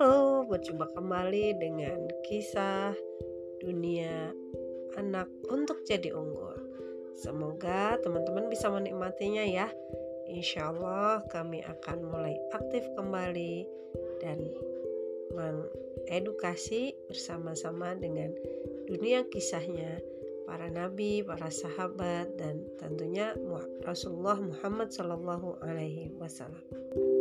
[0.00, 0.08] Gitu.
[0.08, 2.96] Halo, berjumpa kembali dengan kisah
[3.60, 4.32] dunia
[4.96, 6.56] anak untuk jadi unggul.
[7.20, 9.68] Semoga teman-teman bisa menikmatinya ya.
[10.24, 13.68] Insya Allah kami akan mulai aktif kembali
[14.24, 14.40] dan
[15.36, 18.32] mengedukasi bersama-sama dengan
[18.88, 20.00] dunia kisahnya
[20.48, 23.36] para nabi, para sahabat dan tentunya
[23.84, 27.19] Rasulullah Muhammad Shallallahu Alaihi Wasallam.